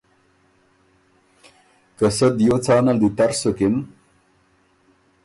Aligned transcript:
که 1.97 2.07
سۀ 2.17 2.27
دیو 2.37 2.57
څانل 2.65 2.97
دی 3.01 3.09
تر 3.17 3.31
سُکِن۔ 3.39 3.75